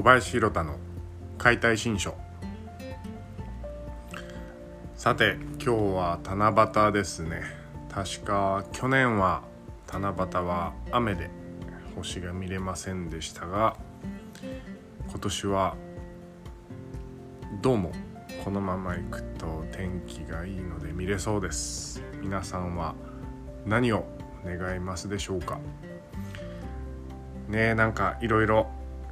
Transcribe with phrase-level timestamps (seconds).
[0.00, 0.76] 小林弘太の
[1.36, 2.14] 解体新書。
[4.96, 7.42] さて今日は七夕ですね。
[7.90, 9.42] 確か去年は
[9.92, 11.28] 七夕は雨で
[11.96, 13.76] 星が見れませんでしたが
[15.10, 15.76] 今年は
[17.60, 17.92] どうも
[18.42, 22.02] このまま行くと天気がいいので見れそうです。
[22.22, 22.94] 皆さんは
[23.66, 24.06] 何を
[24.46, 25.58] 願いますでしょうか？
[27.48, 28.66] ねえなんかいろいろ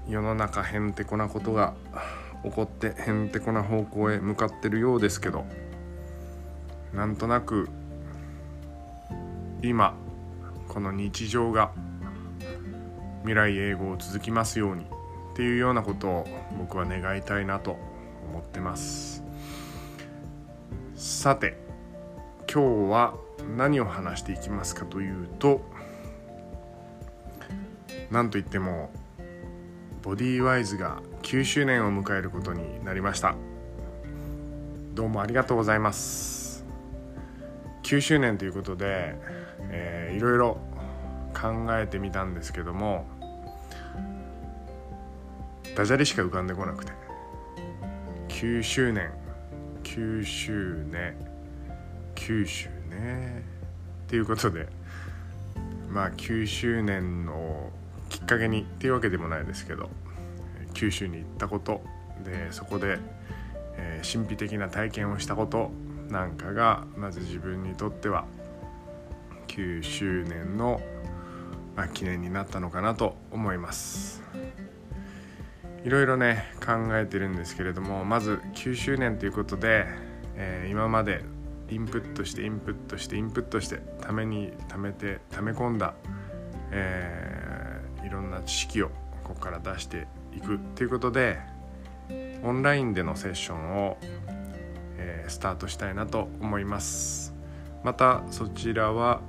[0.08, 1.74] 世の中へんてこなことが
[2.42, 5.44] 起こってへんてこな方向へ向かってるようですけど
[6.94, 7.68] なんとなく
[9.62, 9.94] 今
[10.68, 11.72] この日常が
[13.22, 14.86] 未来永劫続きますようにっ
[15.36, 16.26] ていうようなことを
[16.58, 17.76] 僕は願いたいなと
[18.30, 19.22] 思ってます。
[20.94, 21.56] さて
[22.52, 23.14] 今日は
[23.56, 25.60] 何を話していきますかというと
[28.10, 28.90] なんといっても
[30.08, 33.34] ボディワイズが9周年を迎えることになりました。
[34.94, 36.64] どうもありがとうございます。
[37.82, 39.16] 9周年ということで、
[39.68, 40.60] えー、いろいろ
[41.34, 43.04] 考えてみたんですけども
[45.76, 46.92] ダジャレしか浮かんでこなくて
[48.28, 49.10] 9周年
[49.84, 51.16] 9周年
[52.14, 53.44] 9周ね
[54.06, 54.68] っていうことで
[55.90, 57.70] まあ9周年の
[58.08, 59.90] きっかけにっていうわけでもないですけど。
[60.78, 61.82] 九州に行ったこと
[62.24, 63.00] でそこで、
[63.76, 65.72] えー、神秘的な体験をしたこと
[66.08, 68.26] なんかがまず自分にとっては
[69.48, 70.80] 9周年の、
[71.74, 74.22] まあ、記念になったのかなと思います。
[75.84, 79.86] いろいろね考えてるんですけれどもまず9周年ということで、
[80.36, 81.24] えー、今まで
[81.70, 85.94] インプットしてインプットしてインプットしてためにためて溜め込んだ、
[86.70, 88.90] えー、いろんな知識を
[89.24, 91.38] ここから出していくっていうことで
[92.42, 93.98] オンラインでのセッションを、
[94.96, 97.34] えー、スタートしたいなと思います。
[97.82, 99.20] またそちらは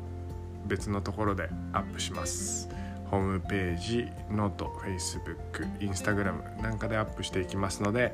[0.65, 2.69] 別のところでアップします。
[3.09, 8.13] ホームページノート Facebook インスタグラムなんかでアップしていきますので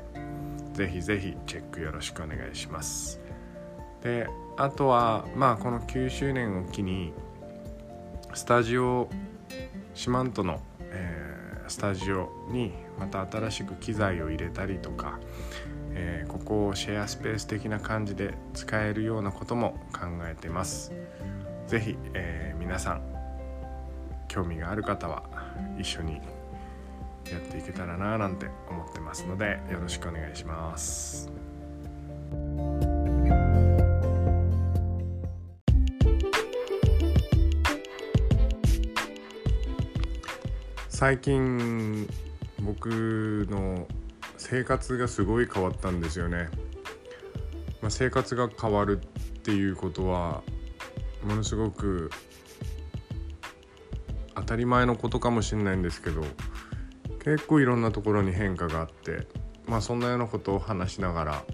[0.72, 3.20] ぜひぜひチェックよろしくお願いします。
[4.02, 7.12] であとはまあこの9周年を機に
[8.32, 9.08] スタジオ
[9.94, 10.60] 四万十の、
[11.68, 15.18] スタジオにまた新しく機材を入れたりとか、
[15.92, 20.92] えー、ここをシェアスペース的な感じで使えるようなことも考えてます
[21.66, 23.02] 是非、えー、皆さん
[24.28, 25.24] 興味がある方は
[25.78, 26.20] 一緒に
[27.30, 31.45] やっていけたらななんて思ってますのでよろしくお願いします。
[40.98, 42.08] 最近
[42.62, 43.86] 僕の
[44.38, 46.48] 生活がすごい変わったんですよね、
[47.82, 50.42] まあ、生活が変わるっていうことは
[51.22, 52.10] ものすごく
[54.36, 56.22] 当たり前のことかもしれないんですけど
[57.22, 59.26] 結構いろんなところに変化があって
[59.66, 61.44] まあそんなようなことを話しながら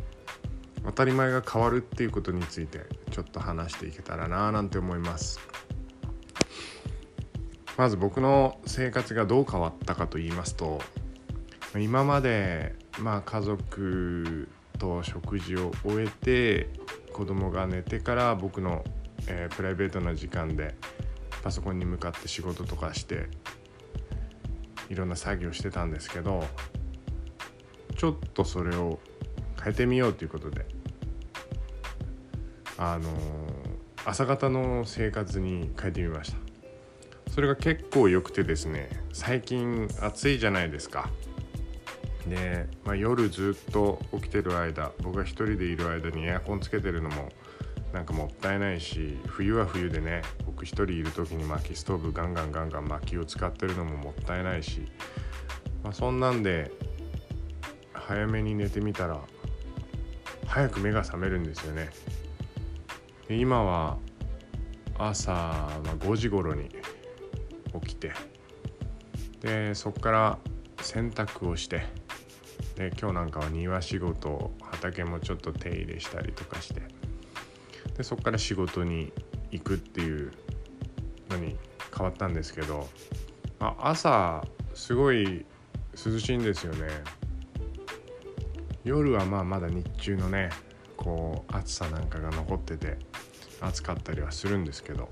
[0.84, 5.51] 当たり前が変わるっていうことについてちょっと話していけたらななんて思います。
[7.76, 10.80] まず僕の生活がどう変わったかと言いますと
[11.78, 16.68] 今までまあ家族と食事を終えて
[17.12, 18.84] 子供が寝てから僕の、
[19.26, 20.74] えー、プライベートな時間で
[21.42, 23.28] パソコンに向かって仕事とかして
[24.90, 26.44] いろんな作業してたんですけど
[27.96, 28.98] ちょっとそれを
[29.62, 30.82] 変えてみようということで。
[32.84, 33.12] あのー、
[34.04, 36.38] 朝方の生活に変えてみました。
[37.32, 41.08] それが結構良くてですね最近暑いじゃないですか。
[42.28, 47.30] で、まあ、夜ずっと起きてる間僕が一人でいる間にエアコンつけてるのも
[47.94, 54.82] なんかもったいないし冬は冬でね僕一人いる時に薪ストーブガンガンガンガン薪を使ってるのももったいないし、
[55.82, 56.70] まあ、そんなんで
[57.94, 59.18] 早めに寝てみたら
[60.46, 61.88] 早く目が覚めるんですよね。
[63.26, 63.96] で今は
[64.98, 65.66] 朝
[65.98, 66.68] 5時頃に
[67.80, 68.12] 起きて
[69.40, 70.38] でそこから
[70.80, 71.86] 洗濯をして
[72.76, 76.82] で今日なんかは庭仕事畑もちょっと手入れしたりとかして
[77.96, 79.12] でそこから仕事に
[79.50, 80.32] 行くっていう
[81.30, 81.56] のに
[81.96, 82.88] 変わったんですけど、
[83.60, 84.42] あ、朝
[84.74, 85.44] すごい
[85.92, 86.88] 涼しいんですよね。
[88.84, 90.50] 夜はまあまだ日中のね
[90.96, 92.98] こう暑さなんかが残ってて
[93.60, 95.08] 暑かったりはするんですけど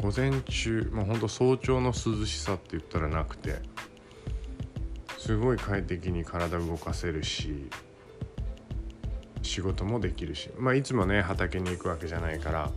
[0.00, 3.56] 午前中もうほんと早朝の涼しさって言ったらなくて
[5.18, 7.68] すごい快適に体動かせるし
[9.42, 12.70] 仕事もできるしまあいつもね畑に行くわけじゃないから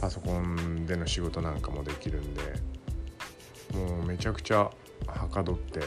[0.00, 2.42] パソコンでの仕事なんかもできるんで
[3.74, 4.70] もうめちゃくちゃ
[5.06, 5.80] はかどって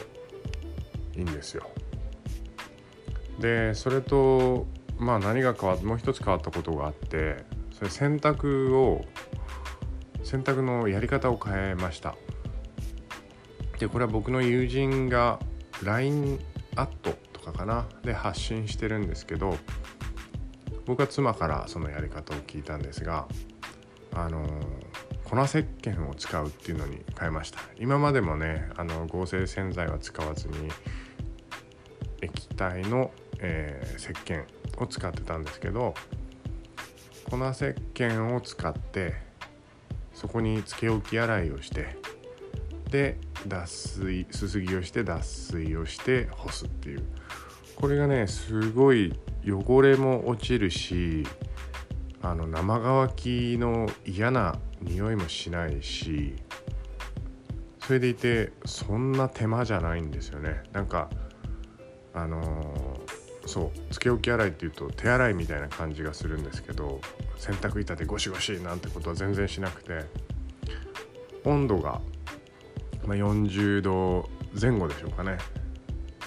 [1.16, 1.68] いいんですよ。
[3.40, 4.66] でそれと
[4.98, 9.04] まあ何が変わっもう一つ変わったことがあってそれ洗濯を
[10.28, 12.14] 洗濯のやり方を変えました。
[13.78, 15.38] でこれは僕の友人が
[15.82, 16.38] LINE
[16.76, 17.86] アットとかかな？
[18.02, 19.56] で発信してるんですけど
[20.84, 23.26] 僕は妻からそのやり方を聞いたんですが
[24.12, 24.44] あの
[25.24, 27.60] 粉石鹸を使うっていうのに変えました。
[27.78, 30.68] 今までもねあの合成洗剤は使わずに
[32.20, 34.44] 液体の、えー、石鹸
[34.76, 35.94] を使ってたんですけど
[37.30, 37.64] 粉石
[37.94, 39.26] 鹸を使って
[40.18, 41.96] そこにつけ置き洗いをして
[42.90, 47.04] で脱水すすぎをして脱水をして干すっていう。
[47.76, 49.14] これがねすごい
[49.46, 51.24] 汚れも落ちるし
[52.20, 56.34] あの生乾きの嫌な匂いもしないし
[57.78, 60.64] それでいてそんな手間じゃないんですよね。
[60.72, 61.08] なんか
[62.18, 62.98] あの、
[63.48, 67.00] そうつけ置き洗いっていうと手洗いみたいな感じがするんですけど
[67.36, 70.04] 洗濯板でゴシゴシなんてことは全然しなくて
[71.44, 72.00] 温度が
[73.08, 74.28] ま、40度
[74.60, 75.38] 前後でしょうかね。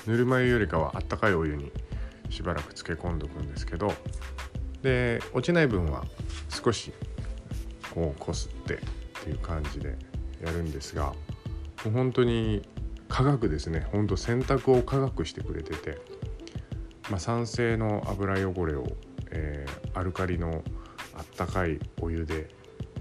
[0.07, 1.71] ぬるま湯よりかはあったかいお湯に
[2.31, 3.93] しばらく漬け込んでおくんですけど
[4.81, 6.03] で落ちない分は
[6.49, 6.91] 少し
[7.93, 8.77] こうこすってっ
[9.23, 9.95] ていう感じで
[10.43, 11.13] やるんですが
[11.85, 12.63] もう本当に
[13.09, 13.87] 科学ですね。
[13.91, 15.99] ほんと洗濯を科学してくれてて、
[17.11, 18.87] まあ、酸性の油汚れを、
[19.31, 20.63] えー、アルカリの
[21.15, 22.47] あったかいお湯で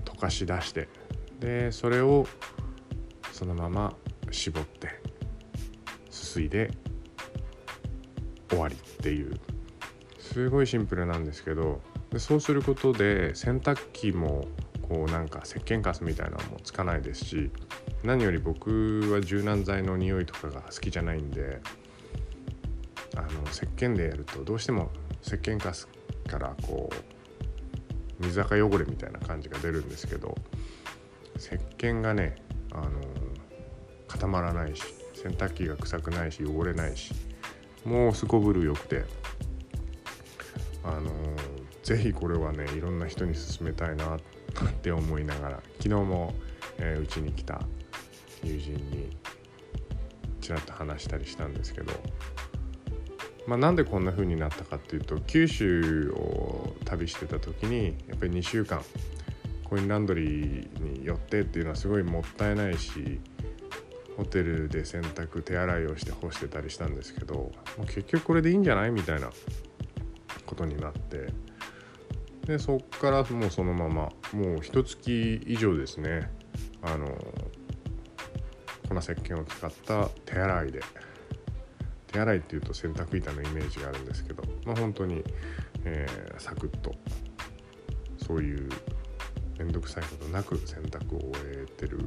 [0.04, 0.88] 溶かし出して
[1.38, 2.26] でそれを
[3.32, 3.94] そのまま
[4.30, 5.00] 絞って
[6.10, 6.70] すすいで
[8.48, 9.40] 終わりっていう。
[10.32, 11.80] すごいシンプルなんですけど
[12.10, 14.46] でそうすることで洗濯機も
[14.88, 17.50] こうなんか石鹸カスみたいなのもつかないですし
[18.04, 21.60] 何より僕は柔軟剤の匂いとかが好きじゃないんで
[23.50, 24.90] 石鹸でやるとどうしても
[25.22, 25.88] 石鹸カス
[26.28, 26.90] からこ
[28.20, 30.34] う水垢汚れみたいな感じが出るんですけど
[31.36, 32.36] 石鹸がね
[32.72, 32.90] あの
[34.06, 34.82] 固まらないし
[35.14, 37.12] 洗濯機が臭くないし汚れないし
[37.84, 39.04] もうすこぶるよくて
[40.84, 41.10] あの
[41.82, 44.20] 是非これはねいろんな人に勧めたいなっ
[44.80, 46.34] て思いながら昨日も
[46.78, 47.60] うち、えー、に来た
[48.42, 49.16] 友人に
[50.40, 51.92] ちらっと話したりしたんですけど、
[53.50, 58.80] まあ、なんでこんな風になったかっていうと九州を旅してた時にやっぱり2週間
[59.64, 63.18] コインランドリーに寄ってっていうのはすごいもったいないし
[64.16, 67.50] ホテルで洗濯手洗いをして干してたりしたんですけども
[67.82, 69.32] う結局これでいいんじゃないみたいな
[70.46, 71.32] ことになって
[72.46, 76.30] でそっからもうそのままもう一月以上ですね
[76.82, 77.08] あの
[78.88, 80.82] 粉石鹸を使った手洗いで
[82.12, 85.22] 手洗いっていうと洗濯板のイメージがあるんですけどまあ本当に、
[85.84, 86.94] えー、サクッと
[88.26, 88.68] そういう
[89.58, 91.98] 面倒くさいことなく洗濯を終えてる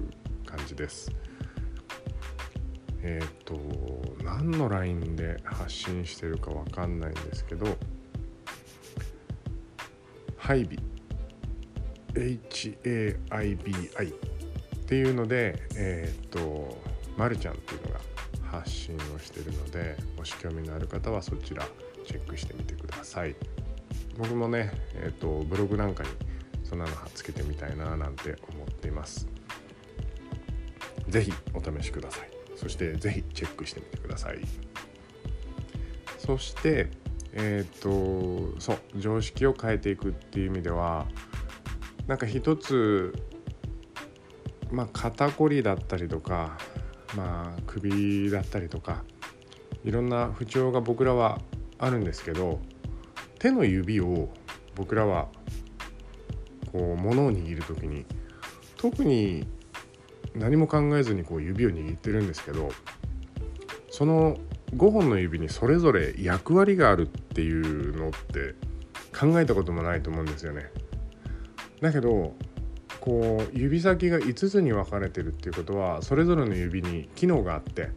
[0.46, 1.12] 感じです。
[3.02, 3.56] えっ、ー、と
[4.24, 7.78] 何の LINE で発信してるか分かんないんですけど
[10.38, 10.80] ハイビ
[12.14, 14.18] HAIBI っ
[14.86, 16.78] ていうのでえっ、ー、と
[17.18, 17.82] まるちゃんっていう
[18.54, 21.66] 発信をしてるのでもし興味のある方はそちら
[22.06, 23.36] チェックしてみてください。
[24.18, 26.10] 僕もねえ、ー、とブログなんかに
[26.64, 29.28] そんなのつけてみたいななんて思っています。
[31.10, 32.30] 是非お試しください。
[32.56, 34.40] そして是非チェックしてみてください。
[36.20, 36.90] そして
[37.34, 41.08] えっ、ー、とそう常識を変えていくっていう意味では
[42.08, 43.14] なんか一つ
[44.72, 46.58] まあ肩こりだったりとか
[47.16, 49.04] まあ首だったりとか
[49.84, 51.40] いろんな不調が僕らは
[51.78, 52.60] あるんですけど
[53.40, 54.30] 手の指を
[54.76, 55.28] 僕らは
[56.72, 58.06] こう物を握る時に
[58.78, 59.46] 特に
[60.36, 62.72] 何も考えずにこう指を握ってるんですけど
[63.92, 64.38] その
[64.76, 68.56] 5本の指にそれぞれ役割があるっていうのって
[69.18, 70.72] 考えたこともないと思うんですよね。
[71.80, 72.34] だけど
[73.04, 77.90] こう指先が5つに分かれてるっていうことはそれぞれの指に機能があって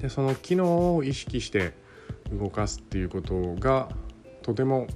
[0.00, 1.74] でその機能を意識して
[2.32, 3.90] 動かすっていうことが
[4.40, 4.86] とても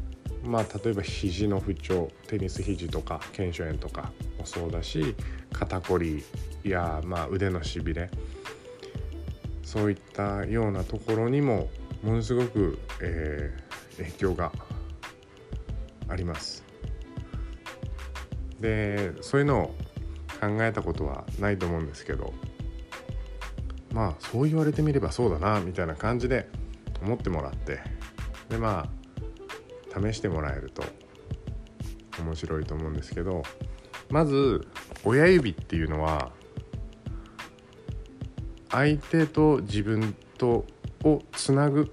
[0.42, 5.14] まあ例えば肘の不調テニス肘とか腱鞘炎とかもそうだし
[5.52, 6.24] 肩こり
[6.64, 8.10] や、まあ、腕のしびれ
[9.64, 11.68] そういったようなところにも
[12.02, 14.50] ものすごく、えー、影響が
[16.08, 16.67] あります。
[18.60, 19.66] でそういうのを
[20.40, 22.32] 考えたことはないと思うんですけど
[23.92, 26.48] まあそう言われてみればそうだなみたいな感じで
[27.02, 27.80] 思ってもらって
[28.48, 28.88] でま
[29.94, 30.82] あ試してもらえると
[32.20, 33.42] 面白いと思うんですけど
[34.10, 34.66] まず
[35.04, 36.30] 親指っていうのは
[38.70, 40.64] 相手と自分と
[41.04, 41.92] をつなぐ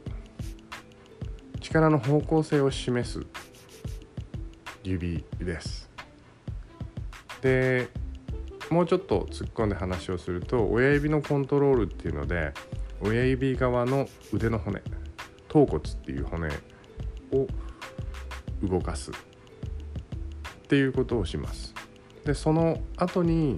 [1.61, 3.25] 力の方向性を示す
[4.83, 5.84] 指です。
[7.45, 7.89] で
[8.71, 12.53] もうちょっと突っ込んで話をすると親指のコントロールっていうので
[13.01, 14.81] 親指側の腕の骨
[15.47, 16.49] 頭骨っていう骨
[17.31, 17.47] を
[18.63, 19.13] 動かすっ
[20.67, 21.75] ていうことをします。
[22.25, 23.55] でその後に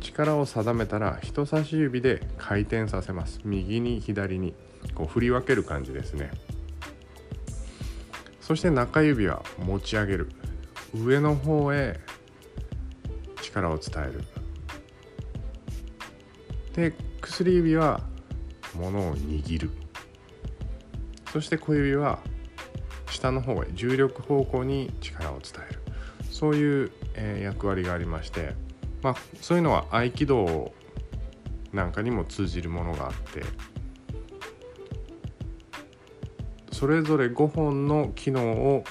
[0.00, 3.38] 力を定めたら人差し指で回転させます。
[3.44, 4.54] 右に左に
[4.96, 6.32] こう振り分ける感じですね。
[8.40, 10.30] そして中指は持ち上げる。
[10.92, 12.00] 上の方へ
[13.52, 14.24] 力を伝える。
[16.74, 18.00] で薬指は
[18.74, 19.70] 物を握る。
[21.32, 22.18] そして小指は
[23.08, 25.80] 下の方へ重力方向に力を伝える。
[26.40, 28.54] そういう、えー、役割がありまして
[29.02, 30.72] まあそういうのは合気道
[31.70, 33.42] なんかにも通じるものがあって
[36.72, 38.84] それぞれ5本の機能を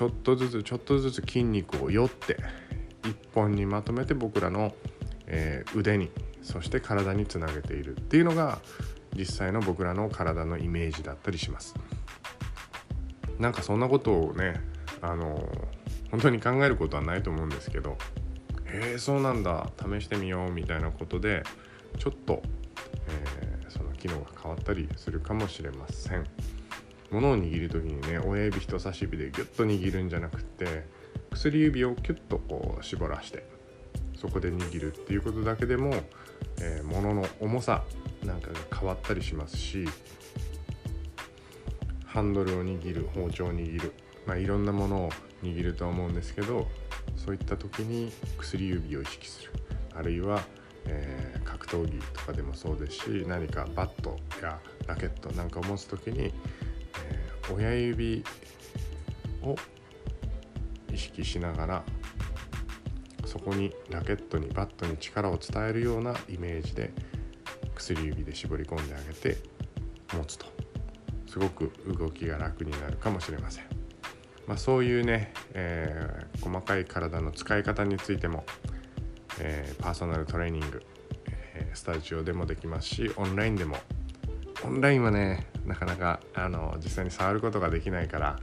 [0.00, 2.38] ちょっとずつちょっとずつ筋肉をよって
[3.02, 4.74] 1本にまとめて僕らの、
[5.26, 6.08] えー、腕に
[6.40, 8.60] そして体につなげているっていうのが
[9.14, 11.74] 実際の僕らの体のイメージだったりします。
[13.38, 14.62] なんかそんなことをね
[15.02, 15.46] あの
[16.10, 17.98] 本当に考えることはないと思うんですけど
[18.72, 21.42] え、そうなんだ試してみようみたいなことで
[21.98, 22.40] ちょっと、
[23.06, 26.24] えー、その機能が変わったりするかもしれません。
[27.10, 30.86] 物を握る時にね親指人差し指でギュッと握るんじゃなくて
[31.30, 33.44] 薬指をキュッとこう絞らして
[34.16, 35.94] そこで握るっていうことだけでも、
[36.60, 37.84] えー、物の重さ
[38.24, 39.86] なんかが変わったりしますし
[42.04, 43.92] ハンドルを握る包丁を握る、
[44.26, 45.10] まあ、いろんなものを
[45.42, 46.66] 握るとは思うんですけど
[47.16, 49.52] そういった時に薬指を意識する。
[49.94, 50.42] あるいは、
[50.86, 56.32] えー、格闘技とかでもそうですし何かバットやラケットなんかを持つ時に、
[57.54, 58.24] 親指
[59.42, 59.56] を
[60.92, 61.84] 意識しながら
[63.24, 66.92] そこにラケットにバットに力を伝えるようなイメージで
[67.74, 69.38] 薬指で絞り込んであげて
[70.16, 70.60] 持つと。
[71.30, 73.64] すごく動きが楽になるかもしれません、
[74.48, 78.44] まあ、そういうね、えー、細かい体の使い方についても、
[79.38, 80.82] えー、パーソナルトレーニング、
[81.54, 83.76] えー、スタジオでもできますしオンラインでも。
[84.62, 88.40] オンラインはねなかなかあの実際に触ることができないから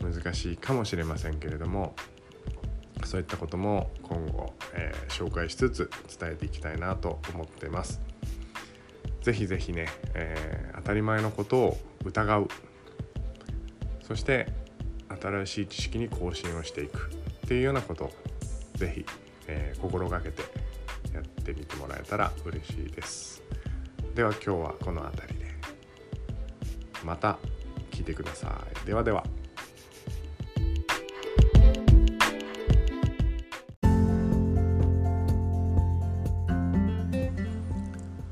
[0.00, 1.96] 難しいかもしれませんけれども
[3.04, 8.00] そういったことも今後、えー、紹介しつつ伝えていきたいなと思ってます。
[9.20, 12.48] ぜひぜひね、えー、当たり前のことを疑う。
[14.02, 14.52] そして
[15.20, 17.10] 新しい知識に更新をしていく。
[17.44, 18.12] っていうようなことを
[18.74, 19.04] ぜひ、
[19.48, 20.42] えー、心がけて
[21.12, 23.42] やってみてもらえたら嬉しいです。
[24.14, 25.43] では今日はこの辺りで。
[27.04, 27.38] また
[27.90, 28.86] 聞いてください。
[28.86, 29.24] ではでは。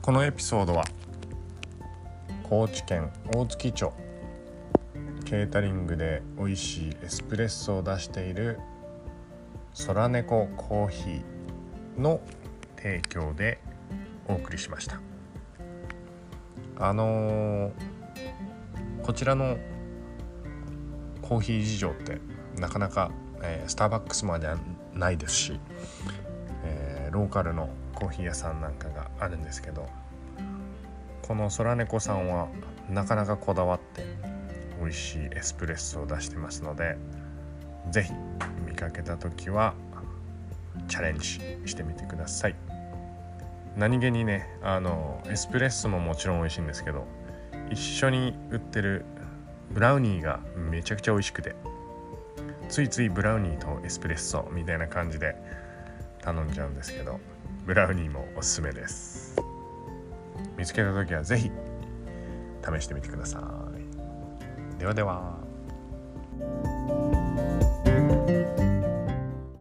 [0.00, 0.84] このエピソードは
[2.42, 3.92] 高知県大月町
[5.24, 8.58] ケータリングで美味しいエスプレッソを出している
[9.86, 12.20] 空猫コーヒーの
[12.76, 13.60] 提供で
[14.28, 15.00] お送りしました。
[16.78, 17.72] あのー、
[19.02, 19.58] こちらの
[21.22, 22.20] コーヒー事情って
[22.56, 23.10] なかなか、
[23.42, 24.58] えー、スターバックスまでは
[24.94, 25.60] ないですし、
[26.64, 29.88] えー、ローカルのコーヒー屋さんなんかがあるんですけど
[31.22, 32.48] この空猫さんは
[32.88, 34.04] なかなかこだわって
[34.80, 36.96] 美味しいエスプレッソを出してますので
[37.90, 38.12] 是非
[38.66, 39.74] 見かけた時は
[40.88, 42.56] チャレンジしてみてください。
[43.76, 47.06] 何気にねあのエスプレッソももちろん美味しいんですけど
[47.72, 49.06] 一緒に売ってる
[49.70, 51.56] ブラウニーがめちゃくちゃ美味しくて
[52.68, 55.34] ついついブラウニーとエスプレッソみたいな感じで
[56.20, 57.18] 頼んじゃうんですけど
[57.64, 59.36] ブラウニーもおすすめです。
[60.58, 61.50] 見つけた時は是非
[62.78, 63.40] 試してみてくださ
[64.76, 64.78] い。
[64.78, 65.41] ではでは。